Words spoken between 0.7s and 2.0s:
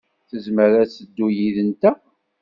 ad teddu yid-nteɣ.